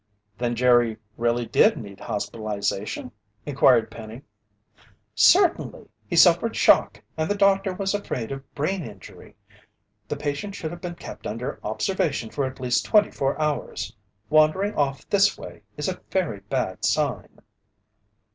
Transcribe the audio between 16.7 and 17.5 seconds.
sign."